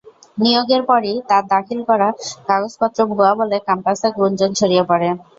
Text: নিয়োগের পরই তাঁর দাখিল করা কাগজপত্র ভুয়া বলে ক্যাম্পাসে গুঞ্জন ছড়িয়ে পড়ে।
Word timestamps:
নিয়োগের 0.37 0.81
পরই 0.89 1.15
তাঁর 1.29 1.43
দাখিল 1.53 1.79
করা 1.89 2.07
কাগজপত্র 2.47 2.99
ভুয়া 3.11 3.33
বলে 3.39 3.57
ক্যাম্পাসে 3.61 4.07
গুঞ্জন 4.17 4.51
ছড়িয়ে 4.59 4.83
পড়ে। 4.89 5.09